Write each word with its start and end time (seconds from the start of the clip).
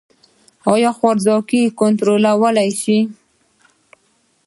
آیا 0.73 0.91
خوارځواکي 0.97 1.61
کنټرول 1.79 2.23
شوې؟ 2.81 2.99